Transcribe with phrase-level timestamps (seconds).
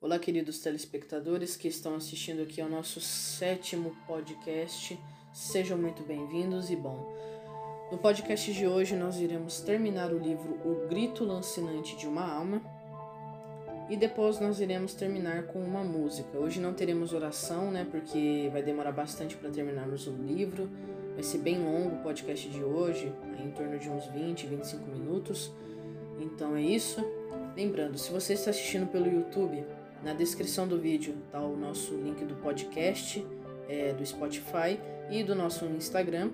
[0.00, 4.96] Olá, queridos telespectadores que estão assistindo aqui ao nosso sétimo podcast.
[5.32, 7.12] Sejam muito bem-vindos e bom.
[7.90, 12.62] No podcast de hoje nós iremos terminar o livro O Grito Lancinante de uma Alma
[13.90, 16.38] e depois nós iremos terminar com uma música.
[16.38, 17.84] Hoje não teremos oração, né?
[17.90, 20.70] Porque vai demorar bastante para terminarmos o livro.
[21.14, 23.12] Vai ser bem longo o podcast de hoje,
[23.44, 25.50] em torno de uns 20, 25 minutos.
[26.20, 27.04] Então é isso.
[27.56, 29.64] Lembrando, se você está assistindo pelo YouTube,
[30.02, 33.26] na descrição do vídeo está o nosso link do podcast,
[33.68, 34.78] é, do Spotify
[35.10, 36.30] e do nosso Instagram.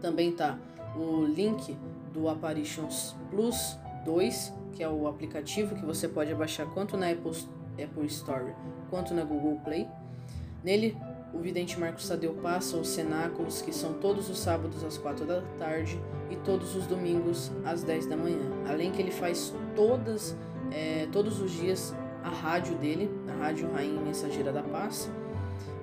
[0.00, 0.58] Também tá
[0.96, 1.76] o link
[2.12, 7.32] do Apparitions Plus 2, que é o aplicativo que você pode baixar tanto na Apple,
[7.82, 8.54] Apple Store
[8.88, 9.88] quanto na Google Play.
[10.62, 10.96] Nele,
[11.32, 15.42] o vidente Marcos Tadeu passa os cenáculos, que são todos os sábados às 4 da
[15.58, 18.40] tarde e todos os domingos às 10 da manhã.
[18.68, 20.36] Além que ele faz todas,
[20.70, 25.10] é, todos os dias a rádio dele, a Rádio Rainha Mensageira da Paz.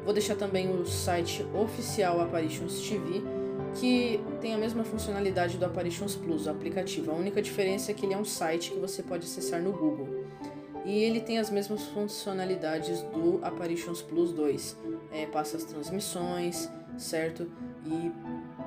[0.03, 3.21] Vou deixar também o site oficial Apparitions TV,
[3.75, 7.11] que tem a mesma funcionalidade do Apparitions Plus, o aplicativo.
[7.11, 10.25] A única diferença é que ele é um site que você pode acessar no Google.
[10.83, 14.77] E ele tem as mesmas funcionalidades do Apparitions Plus 2.
[15.11, 17.47] É, passa as transmissões, certo?
[17.85, 18.11] E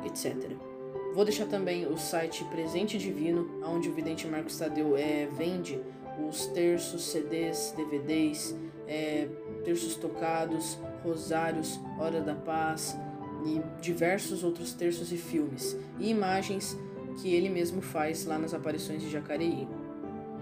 [0.06, 0.52] etc.
[1.12, 5.80] Vou deixar também o site Presente Divino, onde o vidente Marcos Tadeu é, vende
[6.28, 8.54] os terços, CDs, DVDs,
[8.86, 9.28] é,
[9.64, 12.96] terços tocados, rosários, Hora da Paz
[13.44, 16.78] e diversos outros terços e filmes e imagens
[17.20, 19.68] que ele mesmo faz lá nas aparições de Jacareí.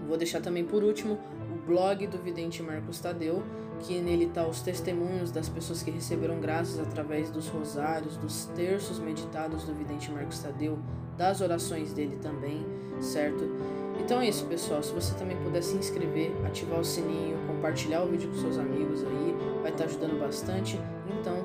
[0.07, 1.19] Vou deixar também por último
[1.53, 3.43] o blog do vidente Marcos Tadeu,
[3.79, 8.99] que nele está os testemunhos das pessoas que receberam graças através dos rosários, dos terços
[8.99, 10.79] meditados do vidente Marcos Tadeu,
[11.17, 12.65] das orações dele também,
[12.99, 13.43] certo?
[13.99, 14.81] Então é isso, pessoal.
[14.83, 19.03] Se você também puder se inscrever, ativar o sininho, compartilhar o vídeo com seus amigos
[19.03, 20.79] aí, vai estar ajudando bastante.
[21.19, 21.37] Então,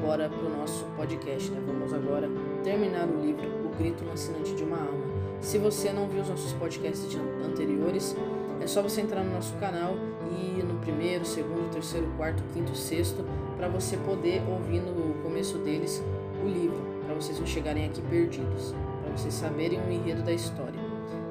[0.00, 1.62] bora pro nosso podcast, né?
[1.66, 2.28] Vamos agora
[2.62, 5.06] terminar o livro O Grito Lancinante de uma Alma.
[5.40, 8.16] Se você não viu os nossos podcasts anteriores,
[8.60, 9.94] é só você entrar no nosso canal
[10.30, 13.24] e no primeiro, segundo, terceiro, quarto, quinto, sexto,
[13.56, 16.02] para você poder ouvir no começo deles
[16.44, 20.77] o livro, para vocês não chegarem aqui perdidos, para vocês saberem o enredo da história.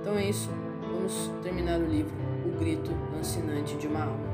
[0.07, 4.28] Então é isso, vamos terminar o livro O Grito Lancinante de uma Alma.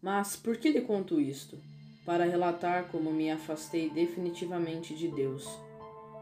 [0.00, 1.58] Mas por que lhe conto isto?
[2.06, 5.44] Para relatar como me afastei definitivamente de Deus.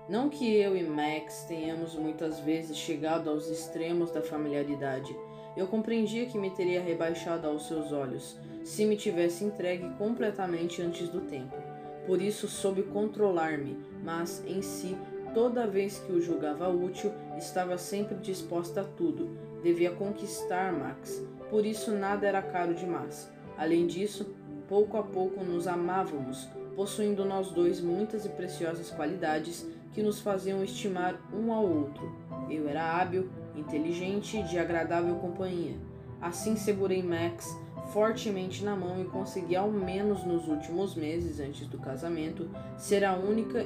[0.08, 5.14] Não que eu e Max tenhamos muitas vezes chegado aos extremos da familiaridade.
[5.58, 11.06] Eu compreendia que me teria rebaixado aos seus olhos se me tivesse entregue completamente antes
[11.10, 11.67] do tempo.
[12.08, 14.96] Por isso soube controlar-me, mas em si,
[15.34, 19.36] toda vez que o julgava útil, estava sempre disposta a tudo.
[19.62, 23.30] Devia conquistar Max, por isso nada era caro demais.
[23.58, 24.34] Além disso,
[24.66, 30.64] pouco a pouco nos amávamos, possuindo nós dois muitas e preciosas qualidades que nos faziam
[30.64, 32.10] estimar um ao outro.
[32.48, 35.76] Eu era hábil, inteligente e de agradável companhia.
[36.22, 37.54] Assim segurei Max
[37.92, 43.14] fortemente na mão e consegui, ao menos nos últimos meses antes do casamento, ser a
[43.14, 43.64] única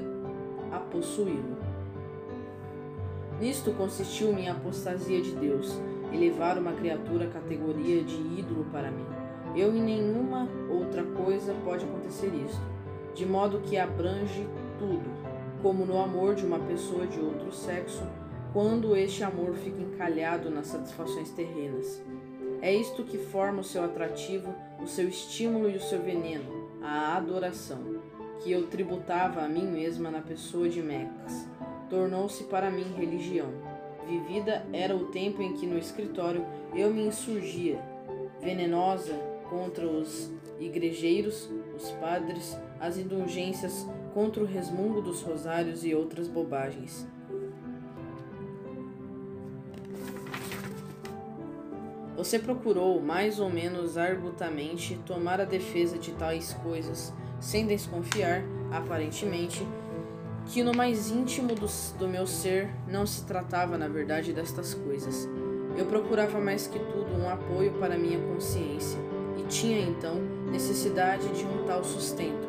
[0.71, 1.57] a possuí-lo.
[3.41, 5.79] Nisto consistiu minha apostasia de Deus,
[6.13, 9.07] elevar uma criatura à categoria de ídolo para mim.
[9.57, 12.63] Eu em nenhuma outra coisa pode acontecer isto,
[13.15, 14.47] de modo que abrange
[14.79, 15.11] tudo,
[15.61, 18.03] como no amor de uma pessoa de outro sexo,
[18.53, 22.03] quando este amor fica encalhado nas satisfações terrenas.
[22.63, 27.17] É isto que forma o seu atrativo, o seu estímulo e o seu veneno, a
[27.17, 28.01] adoração
[28.41, 31.49] que eu tributava a mim mesma na pessoa de Max,
[31.91, 33.49] tornou-se para mim religião.
[34.07, 37.83] Vivida era o tempo em que no escritório eu me insurgia,
[38.41, 39.13] venenosa
[39.51, 43.85] contra os igrejeiros, os padres, as indulgências,
[44.15, 47.09] contra o resmungo dos rosários e outras bobagens.
[52.23, 59.67] Você procurou, mais ou menos argutamente, tomar a defesa de tais coisas sem desconfiar, aparentemente,
[60.47, 61.67] que no mais íntimo do,
[61.99, 65.29] do meu ser não se tratava, na verdade, destas coisas.
[65.77, 69.01] Eu procurava mais que tudo um apoio para minha consciência
[69.37, 70.15] e tinha então
[70.49, 72.49] necessidade de um tal sustento.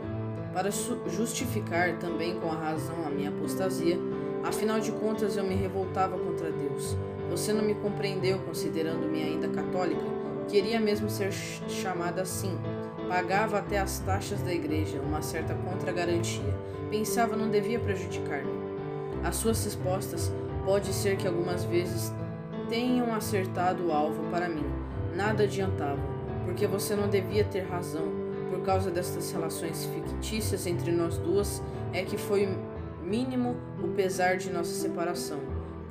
[0.54, 0.70] Para
[1.10, 3.98] justificar também com a razão a minha apostasia,
[4.44, 6.96] afinal de contas eu me revoltava contra Deus.
[7.30, 10.04] Você não me compreendeu considerando-me ainda católica?
[10.48, 12.58] Queria mesmo ser chamada assim,
[13.08, 16.54] Pagava até as taxas da igreja, uma certa contragarantia.
[16.90, 18.52] Pensava não devia prejudicar-me.
[19.24, 20.32] As suas respostas
[20.66, 22.12] pode ser que algumas vezes
[22.70, 24.66] tenham acertado o alvo para mim.
[25.16, 26.02] Nada adiantava,
[26.46, 28.24] porque você não devia ter razão.
[28.50, 31.62] Por causa destas relações fictícias entre nós duas,
[31.92, 32.50] é que foi
[33.04, 35.40] mínimo o pesar de nossa separação.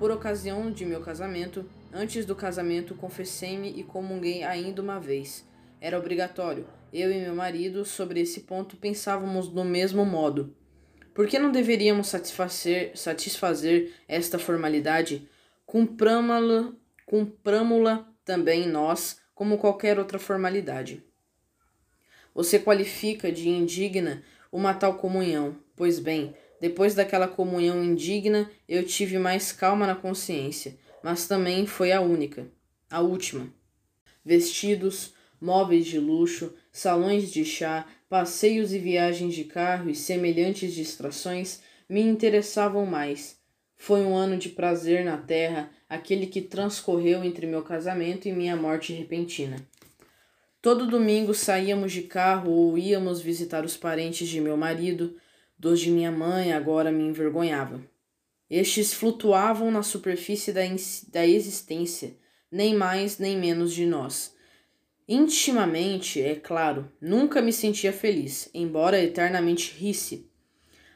[0.03, 5.47] Por ocasião de meu casamento, antes do casamento, confessei-me e comunguei ainda uma vez.
[5.81, 6.67] Era obrigatório.
[6.93, 10.57] Eu e meu marido, sobre esse ponto, pensávamos do mesmo modo.
[11.15, 15.29] Por que não deveríamos satisfazer, satisfazer esta formalidade?
[15.65, 16.73] Cumpramo-la
[17.07, 21.01] cumpramo também nós, como qualquer outra formalidade.
[22.35, 25.57] Você qualifica de indigna uma tal comunhão.
[25.77, 31.91] Pois bem, depois daquela comunhão indigna, eu tive mais calma na consciência, mas também foi
[31.91, 32.47] a única,
[32.89, 33.53] a última.
[34.25, 41.61] Vestidos, móveis de luxo, salões de chá, passeios e viagens de carro e semelhantes distrações
[41.89, 43.41] me interessavam mais.
[43.75, 48.55] Foi um ano de prazer na terra, aquele que transcorreu entre meu casamento e minha
[48.55, 49.57] morte repentina.
[50.61, 55.17] Todo domingo saíamos de carro ou íamos visitar os parentes de meu marido,
[55.63, 57.81] dos de minha mãe agora me envergonhava.
[58.51, 60.63] Estes flutuavam na superfície da,
[61.13, 62.17] da existência,
[62.51, 64.35] nem mais nem menos de nós.
[65.09, 70.29] Intimamente, é claro, nunca me sentia feliz, embora eternamente risse.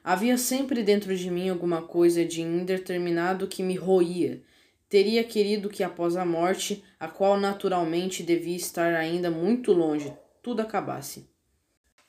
[0.03, 4.43] Havia sempre dentro de mim alguma coisa de indeterminado que me roía,
[4.89, 10.13] Teria querido que após a morte, a qual naturalmente devia estar ainda muito longe,
[10.43, 11.29] tudo acabasse.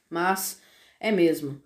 [0.10, 0.62] Mas
[1.00, 1.62] é mesmo.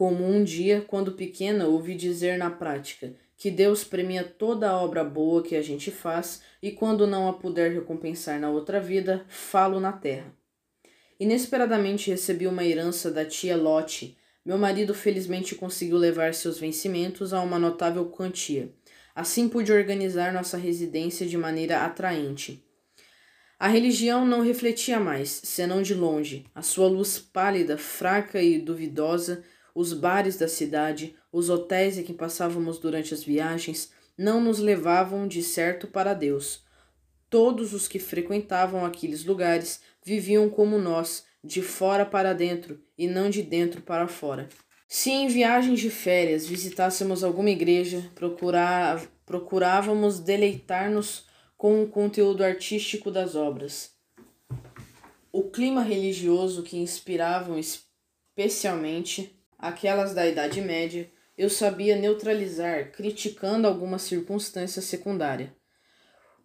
[0.00, 5.04] Como um dia, quando pequena, ouvi dizer na prática que Deus premia toda a obra
[5.04, 9.78] boa que a gente faz e quando não a puder recompensar na outra vida, falo
[9.78, 10.34] na terra.
[11.20, 14.16] Inesperadamente recebi uma herança da tia Lotte.
[14.42, 18.72] Meu marido felizmente conseguiu levar seus vencimentos a uma notável quantia
[19.14, 22.64] Assim pude organizar nossa residência de maneira atraente.
[23.58, 29.44] A religião não refletia mais, senão de longe, a sua luz pálida, fraca e duvidosa,
[29.74, 35.26] os bares da cidade, os hotéis em que passávamos durante as viagens, não nos levavam
[35.26, 36.62] de certo para Deus.
[37.28, 43.30] Todos os que frequentavam aqueles lugares viviam como nós, de fora para dentro e não
[43.30, 44.48] de dentro para fora.
[44.86, 51.24] Se em viagens de férias visitássemos alguma igreja, procurar, procurávamos deleitar-nos
[51.56, 53.92] com o conteúdo artístico das obras.
[55.32, 63.98] O clima religioso que inspiravam especialmente aquelas da Idade Média, eu sabia neutralizar, criticando alguma
[63.98, 65.54] circunstância secundária.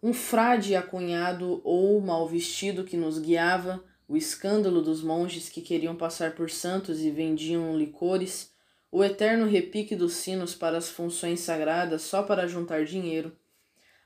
[0.02, 5.96] Um frade acunhado ou mal vestido que nos guiava, o escândalo dos monges que queriam
[5.96, 8.52] passar por santos e vendiam licores,
[8.92, 13.36] o eterno repique dos sinos para as funções sagradas só para juntar dinheiro.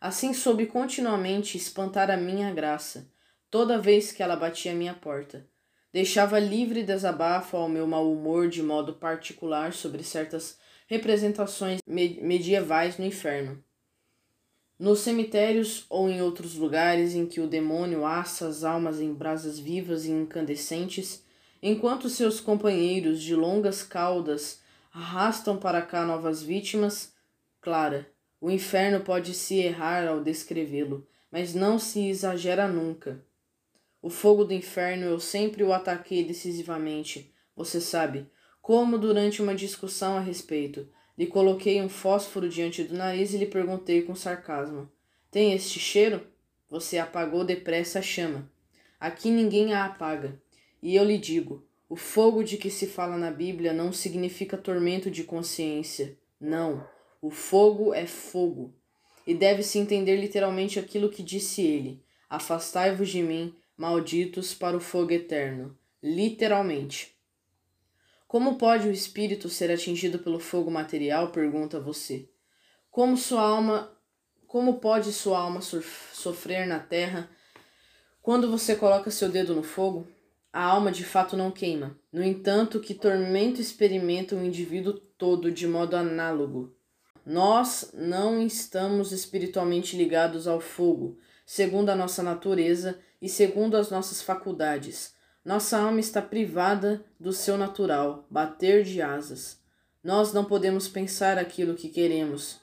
[0.01, 3.11] Assim soube continuamente espantar a minha graça,
[3.51, 5.50] toda vez que ela batia minha porta.
[5.93, 10.57] Deixava livre desabafo ao meu mau humor de modo particular sobre certas
[10.87, 13.63] representações medievais no inferno.
[14.79, 19.59] Nos cemitérios ou em outros lugares em que o demônio assa as almas em brasas
[19.59, 21.25] vivas e incandescentes,
[21.63, 24.61] enquanto seus companheiros de longas caudas
[24.93, 27.13] arrastam para cá novas vítimas,
[27.61, 28.09] Clara,
[28.41, 33.23] o inferno pode se errar ao descrevê-lo, mas não se exagera nunca.
[34.02, 38.26] O fogo do inferno eu sempre o ataquei decisivamente, você sabe,
[38.62, 40.88] como durante uma discussão a respeito,
[41.19, 44.90] lhe coloquei um fósforo diante do nariz e lhe perguntei com sarcasmo:
[45.30, 46.26] Tem este cheiro?
[46.69, 48.50] Você apagou depressa a chama.
[48.99, 50.40] Aqui ninguém a apaga.
[50.83, 55.11] E eu lhe digo: o fogo de que se fala na Bíblia não significa tormento
[55.11, 56.16] de consciência.
[56.40, 56.87] Não.
[57.21, 58.73] O fogo é fogo.
[59.26, 65.11] E deve-se entender literalmente aquilo que disse ele: Afastai-vos de mim, malditos, para o fogo
[65.11, 65.75] eterno.
[66.03, 67.17] Literalmente.
[68.29, 71.33] Como pode o espírito ser atingido pelo fogo material?
[71.33, 72.29] pergunta você.
[72.91, 73.91] Como sua alma,
[74.47, 77.31] como pode sua alma sofrer na terra
[78.21, 80.07] quando você coloca seu dedo no fogo?
[80.53, 81.99] A alma de fato não queima.
[82.13, 86.77] No entanto, que tormento experimenta o indivíduo todo de modo análogo.
[87.25, 94.23] Nós não estamos espiritualmente ligados ao fogo, segundo a nossa natureza e segundo as nossas
[94.23, 95.15] faculdades.
[95.45, 99.59] Nossa alma está privada do seu natural, bater de asas.
[100.03, 102.61] Nós não podemos pensar aquilo que queremos.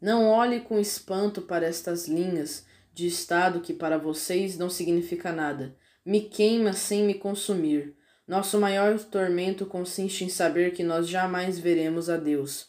[0.00, 5.76] Não olhe com espanto para estas linhas de estado que para vocês não significa nada.
[6.04, 7.96] Me queima sem me consumir.
[8.26, 12.68] Nosso maior tormento consiste em saber que nós jamais veremos a Deus.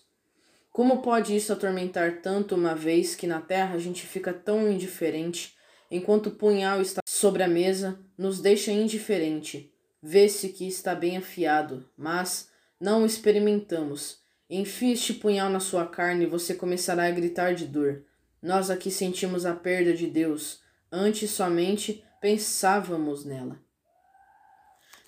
[0.71, 5.55] Como pode isso atormentar tanto uma vez que na terra a gente fica tão indiferente,
[5.89, 9.73] enquanto o punhal está sobre a mesa, nos deixa indiferente.
[10.01, 14.19] Vê-se que está bem afiado, mas não o experimentamos.
[14.49, 18.03] Enfie este punhal na sua carne e você começará a gritar de dor.
[18.41, 23.59] Nós aqui sentimos a perda de Deus, antes somente pensávamos nela.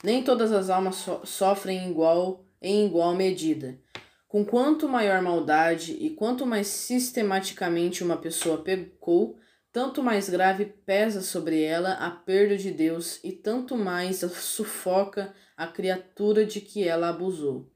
[0.04, 3.80] Nem todas as almas so sofrem igual em igual medida.
[4.28, 9.38] Com quanto maior maldade e quanto mais sistematicamente uma pessoa pecou,
[9.72, 15.68] tanto mais grave pesa sobre ela a perda de Deus e tanto mais sufoca a
[15.68, 17.72] criatura de que ela abusou.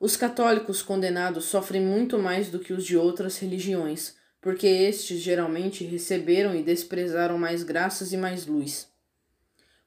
[0.00, 5.84] Os católicos condenados sofrem muito mais do que os de outras religiões, porque estes geralmente
[5.84, 8.88] receberam e desprezaram mais graças e mais luz.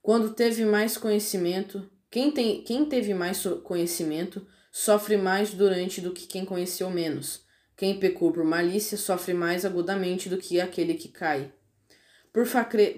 [0.02, 6.28] Quando teve mais conhecimento, quem, tem, quem teve mais conhecimento sofre mais durante do que
[6.28, 7.46] quem conheceu menos.
[7.82, 11.52] Quem pecou por malícia sofre mais agudamente do que aquele que cai.
[12.32, 12.46] Por,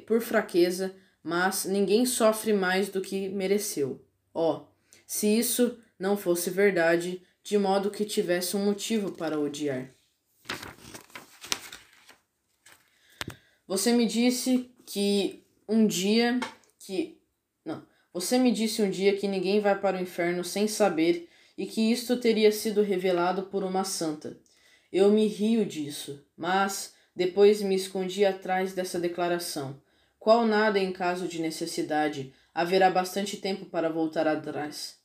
[0.05, 4.05] por fraqueza, mas ninguém sofre mais do que mereceu.
[4.33, 4.67] Ó, oh,
[5.07, 9.89] se isso não fosse verdade, de modo que tivesse um motivo para odiar.
[13.65, 16.41] Você me disse que um dia
[16.77, 17.21] que.
[17.63, 17.87] Não.
[18.11, 21.89] Você me disse um dia que ninguém vai para o inferno sem saber e que
[21.89, 24.42] isto teria sido revelado por uma santa.
[24.93, 29.81] Eu me rio disso, mas depois me escondi atrás dessa declaração.
[30.19, 35.00] Qual nada em caso de necessidade, haverá bastante tempo para voltar atrás.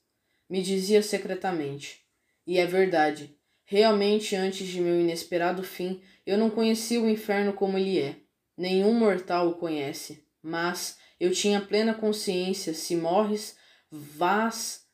[0.46, 2.02] Me dizia secretamente.
[2.46, 3.34] E é verdade.
[3.64, 8.16] Realmente, antes de meu inesperado fim, eu não conhecia o inferno como ele é.
[8.58, 10.22] Nenhum mortal o conhece.
[10.42, 13.56] Mas eu tinha plena consciência: se morres,
[13.90, 14.84] vás,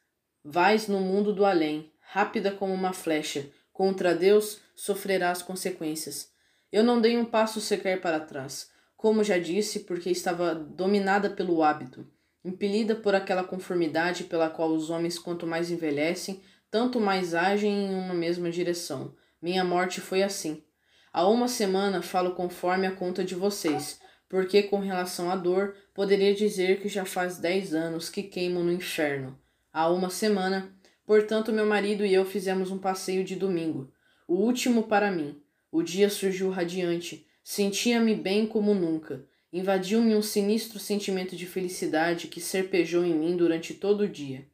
[0.44, 3.50] vais no mundo do além, rápida como uma flecha.
[3.72, 6.31] Contra Deus sofrerás consequências.
[6.73, 11.62] Eu não dei um passo sequer para trás, como já disse, porque estava dominada pelo
[11.62, 12.07] hábito,
[12.45, 17.95] impelida por aquela conformidade pela qual os homens, quanto mais envelhecem, tanto mais agem em
[17.95, 19.14] uma mesma direção.
[19.40, 20.64] Minha morte foi assim.
[21.12, 26.35] Há uma semana falo conforme a conta de vocês, porque com relação à dor, poderia
[26.35, 29.38] dizer que já faz dez anos que queimo no inferno.
[29.73, 30.75] Há uma semana,
[31.07, 33.93] portanto, meu marido e eu fizemos um passeio de domingo,
[34.26, 35.40] o último para mim.
[35.71, 39.26] O dia surgiu radiante, sentia-me bem como nunca.
[39.52, 44.47] Invadiu-me um sinistro sentimento de felicidade que serpejou em mim durante todo o dia.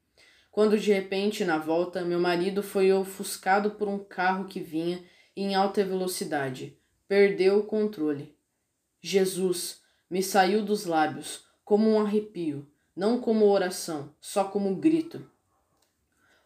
[0.51, 5.03] Quando de repente, na volta, meu marido foi ofuscado por um carro que vinha
[5.37, 6.77] em alta velocidade.
[7.07, 8.35] Perdeu o controle.
[9.01, 15.25] Jesus me saiu dos lábios como um arrepio, não como oração, só como grito.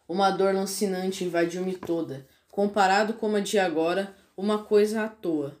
[0.07, 5.59] Uma dor lancinante invadiu-me toda, comparado com a de agora, uma coisa à toa.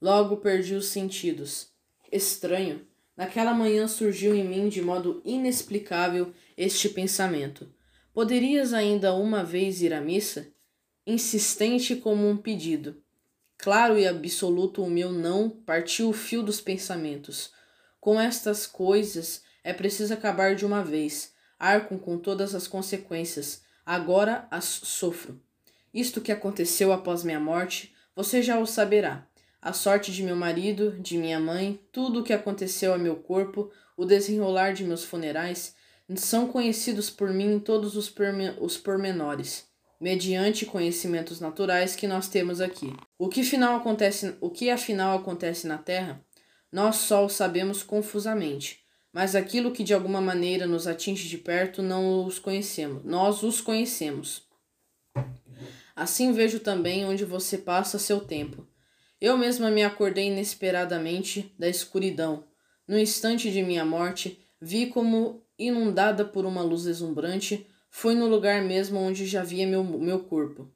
[0.00, 1.68] Logo perdi os sentidos.
[2.10, 7.70] Estranho, naquela manhã surgiu em mim de modo inexplicável este pensamento:
[8.14, 10.48] Poderias ainda uma vez ir à missa?
[11.06, 12.96] Insistente como um pedido.
[13.58, 17.52] Claro e absoluto o meu não partiu o fio dos pensamentos.
[18.00, 21.34] Com estas coisas é preciso acabar de uma vez.
[21.58, 23.62] Arco com todas as consequências.
[23.84, 25.38] Agora as sofro.
[25.92, 29.26] Isto que aconteceu após minha morte, você já o saberá.
[29.60, 33.70] A sorte de meu marido, de minha mãe, tudo o que aconteceu a meu corpo,
[33.96, 35.74] o desenrolar de meus funerais,
[36.16, 38.12] são conhecidos por mim todos os,
[38.60, 39.70] os pormenores
[40.02, 42.92] mediante conhecimentos naturais que nós temos aqui.
[43.16, 46.20] O que, final acontece, o que afinal acontece na Terra,
[46.72, 48.80] nós só o sabemos confusamente,
[49.12, 53.60] mas aquilo que de alguma maneira nos atinge de perto não os conhecemos, nós os
[53.60, 54.42] conhecemos.
[55.94, 58.66] Assim vejo também onde você passa seu tempo.
[59.20, 62.44] Eu mesma me acordei inesperadamente da escuridão.
[62.88, 68.62] No instante de minha morte, vi como inundada por uma luz deslumbrante foi no lugar
[68.62, 70.68] mesmo onde já via meu, meu corpo.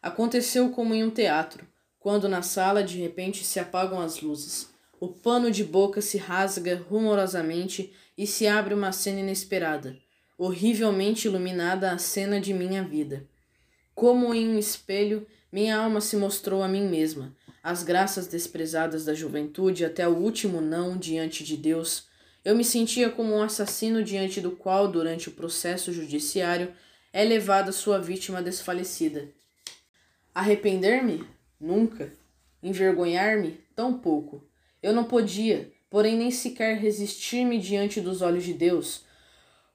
[0.00, 1.66] Aconteceu como em um teatro,
[1.98, 4.70] quando na sala de repente se apagam as luzes.
[5.00, 9.98] O pano de boca se rasga rumorosamente e se abre uma cena inesperada,
[10.38, 13.28] horrivelmente iluminada a cena de minha vida.
[13.96, 17.34] Como em um espelho, minha alma se mostrou a mim mesma.
[17.60, 22.06] As graças desprezadas da juventude até o último não diante de Deus
[22.46, 26.72] eu me sentia como um assassino diante do qual, durante o processo judiciário,
[27.12, 29.28] é levada sua vítima desfalecida.
[30.32, 31.26] Arrepender-me?
[31.60, 32.12] Nunca.
[32.62, 33.58] Envergonhar-me?
[33.74, 34.48] Tão pouco.
[34.80, 39.04] Eu não podia, porém nem sequer resistir-me diante dos olhos de Deus,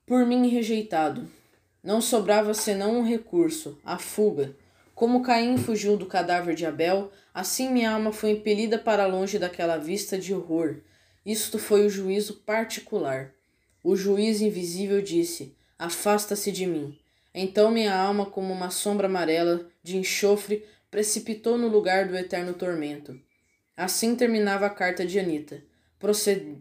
[0.05, 1.29] por mim rejeitado.
[1.83, 4.55] Não sobrava senão um recurso, a fuga.
[4.93, 9.77] Como Caim fugiu do cadáver de Abel, assim minha alma foi impelida para longe daquela
[9.77, 10.77] vista de horror.
[11.25, 13.33] Isto foi o juízo particular.
[13.83, 16.97] O juiz invisível disse: Afasta-se de mim.
[17.33, 23.19] Então minha alma, como uma sombra amarela de enxofre, precipitou no lugar do eterno tormento.
[23.75, 25.63] Assim terminava a carta de Anita,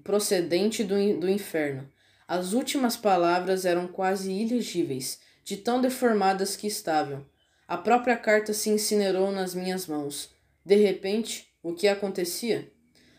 [0.03, 1.87] procedente do, do inferno.
[2.30, 7.26] As últimas palavras eram quase ilegíveis, de tão deformadas que estavam.
[7.66, 10.30] A própria carta se incinerou nas minhas mãos.
[10.64, 12.70] De repente, o que acontecia?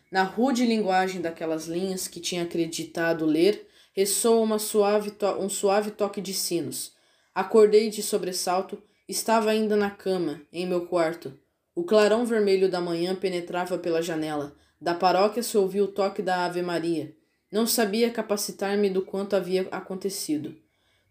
[0.09, 6.21] Na rude linguagem daquelas linhas que tinha acreditado ler, ressoa uma suave um suave toque
[6.21, 6.93] de sinos.
[7.35, 11.37] Acordei de sobressalto, estava ainda na cama, em meu quarto.
[11.75, 14.55] O clarão vermelho da manhã penetrava pela janela.
[14.79, 17.13] Da paróquia se ouvia o toque da Ave Maria.
[17.51, 20.55] Não sabia capacitar-me do quanto havia acontecido.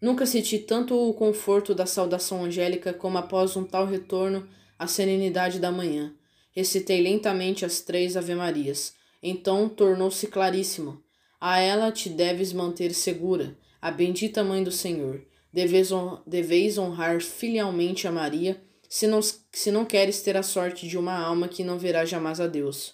[0.01, 4.47] Nunca senti tanto o conforto da saudação angélica como após um tal retorno
[4.79, 6.15] à serenidade da manhã.
[6.51, 8.95] Recitei lentamente as três Ave-Marias.
[9.21, 11.01] Então tornou-se claríssimo.
[11.39, 15.23] A ela te deves manter segura, a bendita Mãe do Senhor.
[15.53, 21.15] Deveis, honrar, filialmente a Maria, se não, se não queres ter a sorte de uma
[21.15, 22.93] alma que não verá jamais a Deus.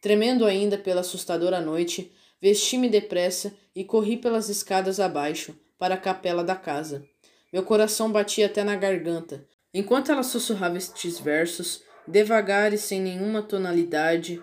[0.00, 2.10] Tremendo ainda pela assustadora noite,
[2.42, 7.06] vesti-me depressa e corri pelas escadas abaixo, para a capela da casa.
[7.52, 9.46] Meu coração batia até na garganta.
[9.72, 14.42] Enquanto ela sussurrava estes versos, devagar e sem nenhuma tonalidade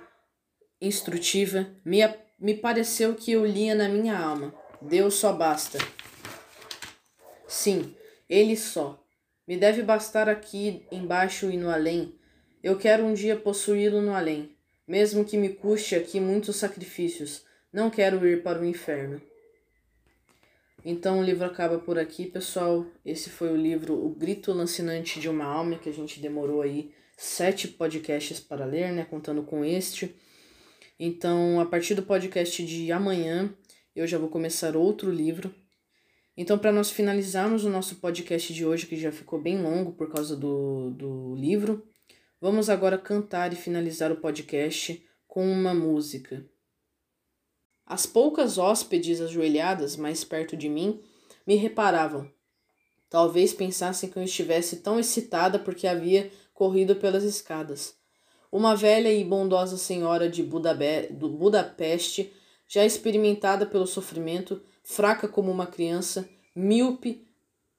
[0.81, 1.99] instrutiva, me
[2.39, 5.77] me pareceu que eu lia na minha alma: Deus só basta.
[7.45, 7.93] Sim,
[8.29, 9.03] Ele só.
[9.45, 12.15] Me deve bastar aqui embaixo e no além.
[12.63, 14.55] Eu quero um dia possuí-lo no além,
[14.87, 17.48] mesmo que me custe aqui muitos sacrifícios.
[17.71, 19.21] Não quero ir para o inferno.
[20.83, 22.85] Então o livro acaba por aqui, pessoal.
[23.05, 26.91] Esse foi o livro O Grito Lancinante de uma Alma, que a gente demorou aí
[27.15, 29.05] sete podcasts para ler, né?
[29.05, 30.15] Contando com este.
[30.99, 33.53] Então, a partir do podcast de amanhã,
[33.95, 35.53] eu já vou começar outro livro.
[36.35, 40.11] Então, para nós finalizarmos o nosso podcast de hoje, que já ficou bem longo por
[40.11, 41.85] causa do, do livro,
[42.41, 46.43] vamos agora cantar e finalizar o podcast com uma música.
[47.89, 51.01] As poucas hóspedes ajoelhadas mais perto de mim
[51.45, 52.31] me reparavam.
[53.09, 57.95] Talvez pensassem que eu estivesse tão excitada porque havia corrido pelas escadas.
[58.51, 62.31] Uma velha e bondosa senhora de Budapeste,
[62.67, 67.27] já experimentada pelo sofrimento, fraca como uma criança, míope,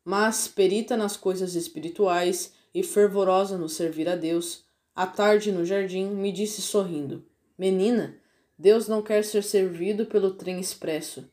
[0.04, 6.06] mas perita nas coisas espirituais e fervorosa no servir a Deus, à tarde no jardim
[6.06, 7.24] me disse sorrindo:
[7.56, 8.19] Menina,
[8.60, 11.32] Deus não quer ser servido pelo trem expresso.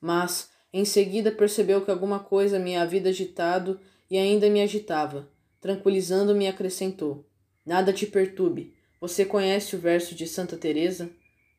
[0.00, 5.28] Mas, em seguida, percebeu que alguma coisa me havia agitado e ainda me agitava.
[5.60, 7.28] Tranquilizando-me, acrescentou:
[7.66, 8.76] Nada te perturbe.
[9.00, 11.10] Você conhece o verso de Santa Teresa?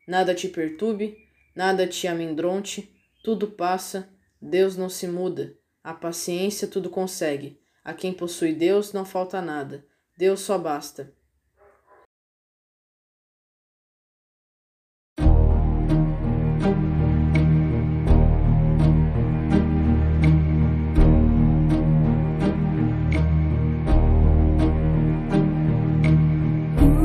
[0.07, 1.17] Nada te perturbe,
[1.53, 2.89] nada te amedronte,
[3.21, 4.07] tudo passa,
[4.41, 5.53] Deus não se muda,
[5.83, 7.59] a paciência tudo consegue.
[7.83, 9.85] A quem possui Deus não falta nada,
[10.17, 11.13] Deus só basta.